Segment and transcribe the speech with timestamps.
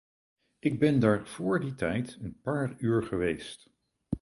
[0.59, 3.69] Ik ben daar voor die tijd een paar uur geweest.